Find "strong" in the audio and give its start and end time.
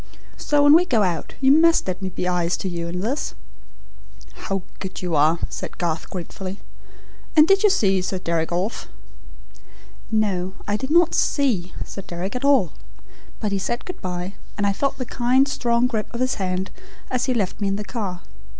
15.47-15.85